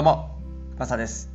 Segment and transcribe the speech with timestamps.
[0.00, 0.30] どうも、
[0.78, 1.30] マサです。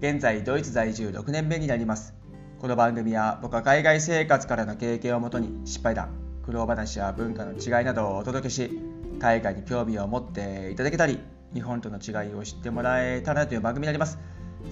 [0.00, 2.14] 現在、ドイツ在住6年目になります。
[2.58, 8.76] この番組は僕は海外生活からの経験をもとに失敗談、苦労話や文化の違いなどをお届けし、
[9.20, 11.20] 海外に興味を持っていただけたり、
[11.54, 14.18] 日本との違いを知ってもらえたらという番組になります。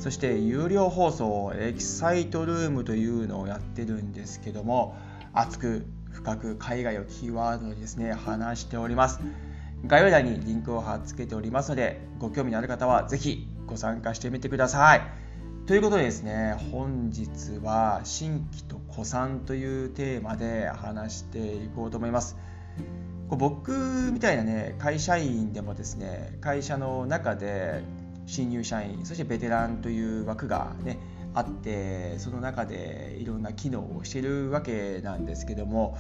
[0.01, 4.97] そして有料放送エキサイトルームというのをやってるんですけども
[5.33, 9.21] 熱く深く海外をキーワードにですね話しております。
[9.85, 15.03] 概要欄にリンクを貼っつけておりますのでご興味のある方は是非ご参加してみてください。
[15.67, 22.37] ということでですね本日は新規と古参というテーマで話していこうと思います。
[23.29, 23.73] 僕
[24.13, 27.83] みたいなね会社員でもですね会社の中で
[28.27, 30.99] 新入社員そしてベテランという枠がね
[31.35, 35.99] あってその中でいろんな機能をしてるわけなんですけども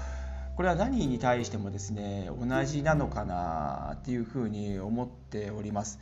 [0.56, 5.98] これは何に対してもですね同じなのかなっていうふうに思っております。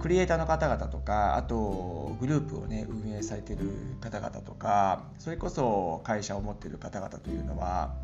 [0.00, 3.68] クリエイターの方々とかあとグループをね運営されてる
[4.00, 7.96] 方々とかそれこそ会社を持ってる方々というのは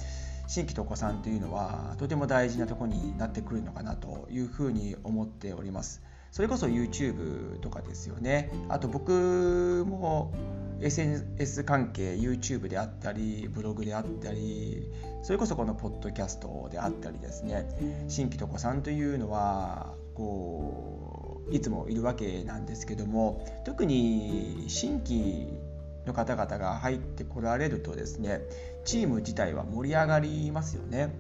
[0.48, 6.02] 新規とお子さんというのはとても大事なとこになってくるのかなというふうに思っております。
[6.32, 8.50] それこそ YouTube とかですよね。
[8.68, 10.32] あと僕も
[10.80, 14.90] SNS 関係 YouTube であったりブログであったり
[15.22, 25.48] それこそこのポッドキャストであったりですね新規と子さんというのはこういつもいるわけなんですけども特に新規
[26.06, 28.42] の方々が入ってこられるとですね
[28.84, 31.14] チーム自体は盛り上がりますよね。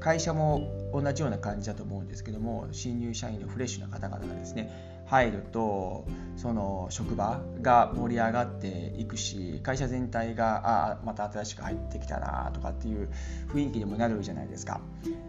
[0.00, 6.06] 会社も同じような感じだと思うんですけども新入社員のフレッシュな方々がですね入ると
[6.36, 13.08] その職場が盛り上がっていくし会社全体があまた新しく入ってきたなとかっていう
[13.48, 14.80] 雰囲気にもなるじゃないですか。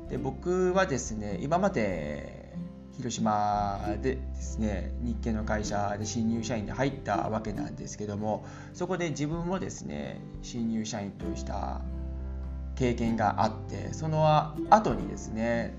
[0.10, 2.54] で僕はですね今まで
[2.98, 11.80] 広島でですね日系の会社で新入社員で入ったわけなんですけどもそこで自分もですね新入社員とした
[12.76, 15.74] 経験があってその後にですね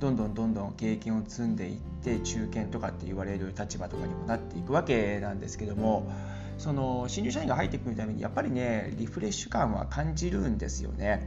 [0.00, 6.10] どんどんどんどん経験を積んでいって中堅とかって言われる立場とかにもなっていくわけなんですけども
[6.58, 11.26] その新入社員が入ってくるためにやっぱりねリフレッシュ感は感じるんですよね。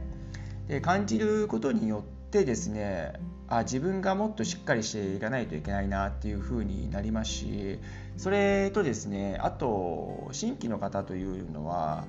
[0.68, 3.14] で感じることによってですね
[3.48, 7.78] あ自分がもっとしっかりしていかないといけないなっていうふうになりますし
[8.18, 12.04] それとですねあと新規の方というのは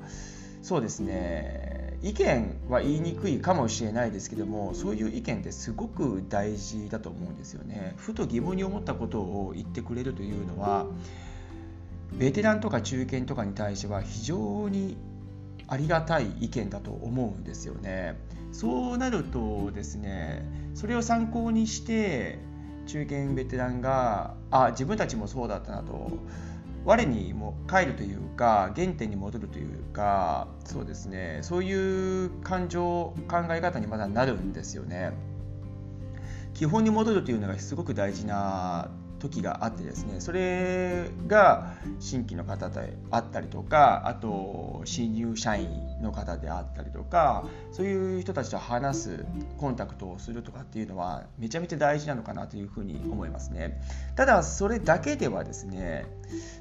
[0.62, 7.94] そうですね意見は言いにくいかもしれないですけどもそういう意見ってすごく大事だと思うんですよね。
[7.98, 10.86] ふと疑問に思ったことを言ってくれるというのは
[12.14, 14.98] ベテランとか中堅とかに対しては非常に
[15.68, 18.18] ありがたい意見だと思うんですよね。
[18.52, 20.44] そうなるとですね
[20.74, 22.40] それを参考にして
[22.88, 26.10] 中堅ベテランがあ自分たちもそうだったなと
[26.89, 35.11] 我にも帰るというか原点に戻るというかそうですねそういう感情考え方にまだなるんですよね。
[36.55, 38.89] 基本に戻るというのがすごく大事な
[39.19, 45.69] 時があってですねそれが新規の方であったりとかあと新入社員
[46.02, 49.25] の方であったりとかそういう人たちと話す
[49.57, 53.81] コンタクトをするとかっていうのはめちゃめちゃ大事なのかなというふうに思いますね。
[54.16, 56.06] ただそれだけではですね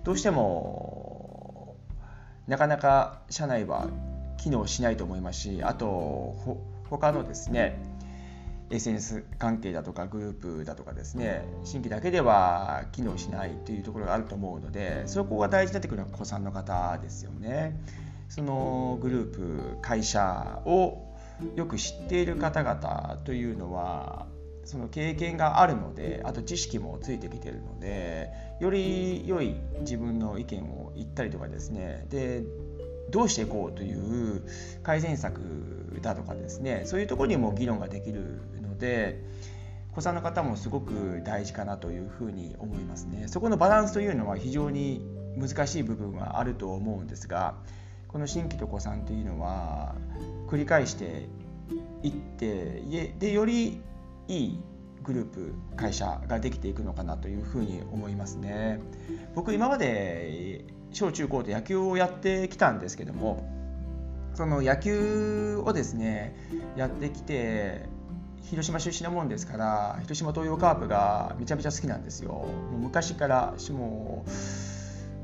[0.05, 1.77] どうしても
[2.47, 3.89] なかなか社内は
[4.39, 6.59] 機能しないと思いますしあと
[6.89, 7.79] 他のですね
[8.71, 17.81] SNS 関係だとかグループだとかですね新規だけでは機能しないというところがあると思うのでそこが大事になってくるのは子さんの方ですよね。
[18.29, 21.09] そのグループ会社を
[21.57, 24.27] よく知っている方々というのは
[24.65, 28.29] その経験があるのであと知識もついてきてるので
[28.61, 32.43] より良い自分の意見を言ったりとかですねで
[33.11, 34.43] どうしていこうという
[34.83, 35.41] 改善策
[36.03, 38.43] だとかですねそういうところにも議論ができる
[38.79, 39.23] で
[39.95, 43.27] 子さんの方もすごく大事かなというふうに思いますね。
[43.29, 45.05] そこのバランスというのは非常に
[45.37, 47.57] 難しい部分はあると思うんですが
[48.09, 49.95] この新規と子さんというのは
[50.49, 51.29] 繰り返して
[52.03, 52.83] いって
[53.19, 53.81] でより
[54.29, 54.61] いい
[55.03, 58.81] グループ会社ができていくのかなというふうに思いますね。
[59.35, 63.49] 僕今まで小中高と野球をやってきたんですけども
[64.35, 66.37] その野球をですね
[66.77, 67.87] やってきて
[68.45, 72.31] 広島出身なもんですから広島東洋カープがめちゃめちゃ好きなんですよ。
[72.31, 74.25] もう昔からも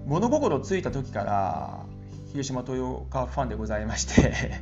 [0.07, 1.87] 物心ついた時から
[2.33, 4.61] 広島東洋カープファンでございまして。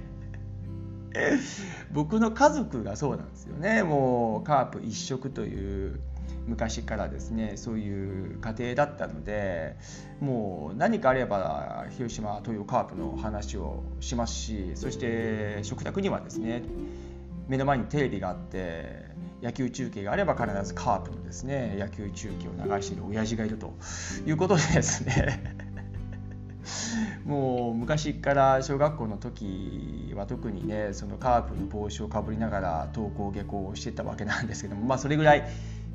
[1.92, 3.82] 僕の家族がそうなんですよね。
[3.82, 6.00] もうカープ一色という
[6.46, 9.76] 昔からですねそういう家庭だったので
[10.20, 16.62] もう何かあれば広島東洋カープの話をしますしそして食卓にはですね
[17.52, 19.04] 目の前にテレビがあって
[19.42, 23.74] 野球中継があれば必ずカープのですね野球中継を流している親父がいると
[24.26, 25.54] いうことでですね。
[27.26, 35.46] もう昔から小学校の時は特にねそのカープの帽子をかぶりながら登校下校をしてたわけなんですけどもまあそれぐらい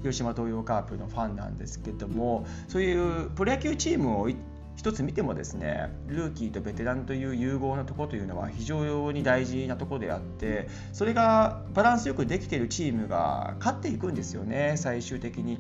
[0.02, 4.30] 広島東洋カープのファンなんですけどもそういうプロ野球チームを
[4.78, 15.60] 一つ見てもですねルーキーとベテランという融合のところというのは非常に大事なところであってそれがバランスよくできているチームが勝っていくんですよね最終的に。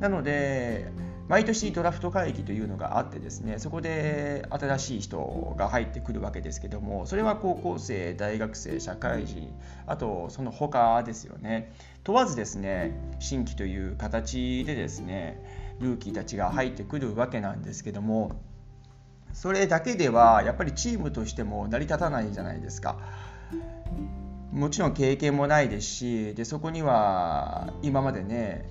[0.00, 0.90] なので
[1.28, 9.48] 毎年ドラフト会議というのがあってですねそこで新しい人が入ってくるわけですけどもそれは高校生大学生社会人
[9.86, 11.72] あとその他ですよね
[12.04, 18.40] 問わずですね新規という形でですねルーキーたちが入ってくるわけなんですけども
[19.32, 22.98] それだけではやっぱりチームとしても成り立たないじゃないですか。
[24.52, 28.66] もちろん経験もないですしでそこには今までね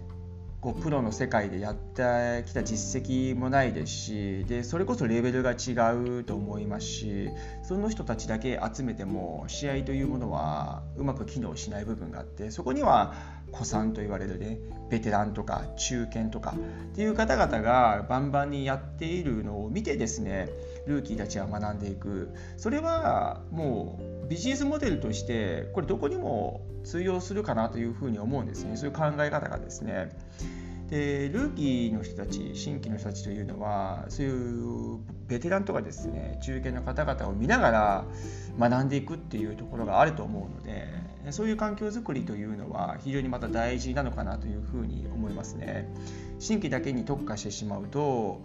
[0.61, 5.73] こうプロの世界でやってきた実績もないですしでそれこそレベルが違
[6.19, 7.29] うと思いますし
[7.63, 13.15] その人たちだけ集めても試合というものはうまく機能しない部分があってそこには
[13.51, 14.59] 古参と言われるね
[14.91, 16.53] ベテランとか中堅とか
[16.91, 20.47] っていう方々がバンバンにやっているのを見てですね
[20.85, 22.29] ルーキーたちは学んでいく。
[22.57, 30.07] それはもうビジネスモデルとしてこれどこにも通用するかなというふうに思うんですねそういう考え方がですね
[30.89, 38.05] でルーキーの人たち新規の人たちというのはそういうベテランとかですね中堅の方々を見ながら
[38.57, 40.87] 学んでいくっていうところがあると思うので
[41.31, 45.87] そういう環境づくりというのは非常にまた大事なのかなというふうに思いますね。
[46.39, 48.41] 新規だけに特化してしまうと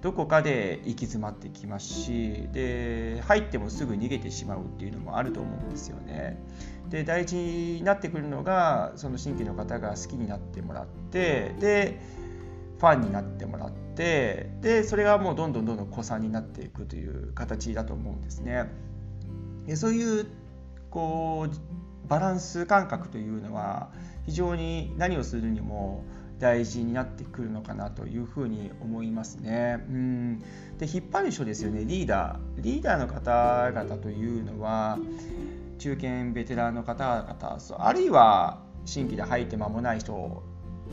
[0.00, 6.38] どこかで行き詰まってきますしで入ってもすぐ逃げてしまうっていうのもあると思うんですよね。
[6.88, 12.00] で大事になってくるのがその新規の方が好きになってもらってで
[12.78, 18.70] ファンになってもらってでそれがもうどんどんどんどん古参になっていくという形だと思うんですね。
[19.66, 20.26] でそういう
[20.90, 23.90] こうバランス感覚というのは
[24.24, 26.04] 非常に何をするにも
[26.38, 29.84] 大事になってくるのかなというふうに思いますね。
[29.88, 30.40] うん
[30.78, 32.62] で引っ張る人ですよねリーダー。
[32.62, 34.98] リーダーの方々というのは
[35.78, 40.12] 中堅ベテランの方々あるいは新規で入って間もない人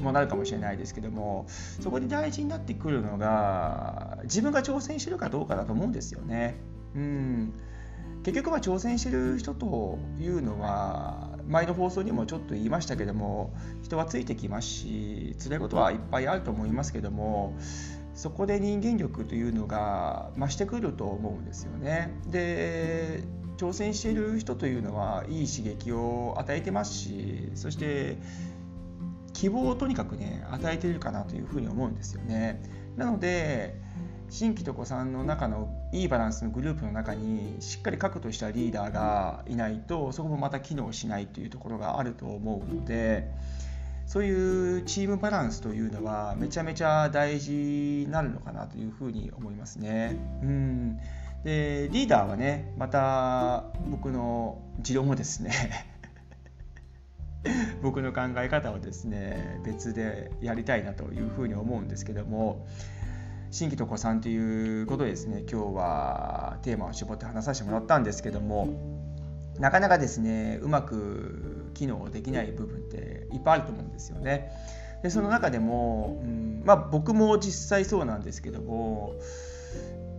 [0.01, 6.55] もなるかもしれないですけどもそこで大事になってくるのが自分が挑戦してるかどうかだと思うんですよね。
[6.95, 7.53] うん
[8.23, 13.53] 結局は挑戦してる人というのは前の放送にもちょっと言いましたけども
[13.83, 17.55] 人はついてきますし辛いことはいっぱいあると思いますけども
[18.13, 22.13] そこで人間力というのが増してくると思うんですよね。
[22.27, 23.23] で
[23.57, 28.17] 挑戦している人というのはいい刺激を与えてますしそして
[29.33, 32.61] 希望をとにかくね与えてるかなというふうに思うんですよね。
[32.95, 33.84] なので
[34.29, 43.31] 新規と子さんの中のいいバランスのグループの中にしっかり核としたリーダーがいないとそこもまた機能しないというところがあると思うので
[44.07, 50.15] そういうチームバランスというのはめちゃめちゃ大事になるのかなというふうに思いますね。
[50.41, 50.99] うん
[51.43, 55.51] でリーダーはねまた僕の持論もですね
[57.83, 62.65] 僕の考え方をですね別でやりたいなというふうに思うんですけども
[63.55, 68.67] 新規と子さんということでですね今日はテーマを絞って話させてもらったんですけども
[69.59, 74.51] なかなかですねうまく機能できない部分っていっぱいあると思うんですよね。
[75.03, 79.13] でその中でも、うん、まあ僕も実際そうなんですけども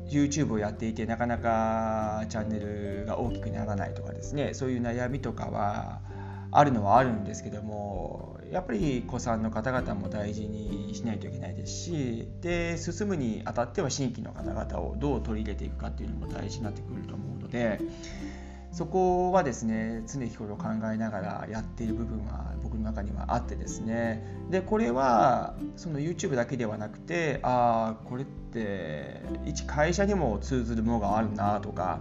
[0.08, 6.00] YouTube をやっていてなかなかチャンネルが大きくならないとかですねそういう悩みとかは
[6.58, 17.78] あるのはあるんですけどもやっぱり子さんの方々も大事にしないといけないですしで進むにあたっては新規の方々をどう取り入れていくかっていうのも大事になってくると思うので
[18.72, 24.22] そこはですね常日頃考えながらやっている部分は僕の中にはあってですね。
[24.50, 32.00] でこれはその YouTube だけではなくてああこれって一会社にも通ずるものがあるなとか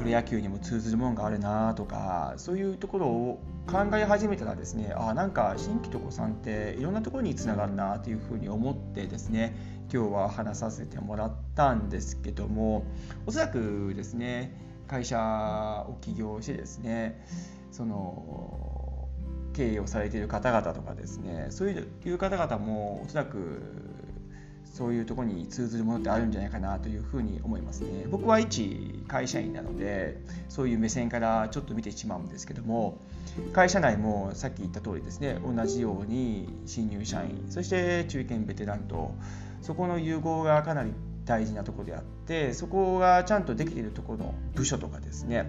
[0.00, 9.54] プロ野球にも通ずるものがあるなとかそういうところを考え始めたらですねあなんか新規と子さんっていろんなところにつながるなというふうに思ってですね
[9.92, 12.86] 今日は話させてもらったんですけども
[13.26, 14.56] おそらくですね
[14.88, 17.22] 会社を起業してですね
[17.70, 19.06] その
[19.52, 23.89] 経営をされている方々とかですねそういう方々もおそらく
[24.80, 28.06] そういうところに通ずるものってあるんじゃないかなというふうに思いますね。
[28.10, 30.18] 僕は一会社員なので
[30.48, 32.96] そういう目線からちょっと見てしまうんですけども
[33.52, 39.14] 会社内もさっき言った通りですね同じように新入社員そして中堅ベテランと
[39.60, 40.92] そこの融合がかなり
[41.26, 45.44] 大事なとこであってそこがちゃんとできているところの部署とかですね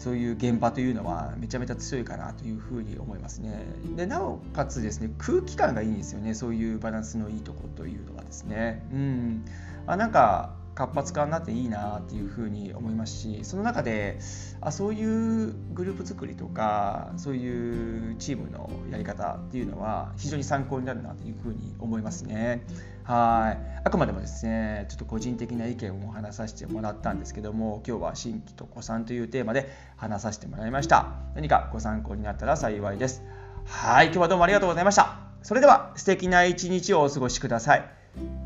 [0.00, 3.66] そういう現場というのはめちゃめちゃ強いかなというふうに思いますね。
[3.96, 8.82] でなおかつですね空気感がいいんですよねそういうバランスのいいとこというのはですね。
[8.90, 9.44] うん
[9.86, 14.18] あなんか活発化になっていいなっていうふうに思いますしその中で
[14.62, 22.64] あそういうグループ作りとかそういうチームのやり方っていうのは非常に参考になるなというふうに思いますね。
[23.10, 23.80] はい。
[23.82, 31.08] あくまでもですねちょっと個人的な意見を話させてもらったんですけども今日は新規と古参というテーマで話させてもらいました。
[31.34, 33.24] 何かご参考になったら幸いです。
[33.66, 34.06] はい。
[34.06, 35.16] 今日はどうもありがとうございました。
[35.42, 37.84] それでは素敵な一日をお過ごしください。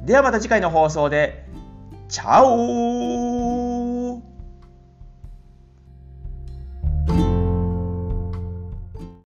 [0.06, 1.44] ではまた次回の放送で。
[2.08, 3.23] チャオ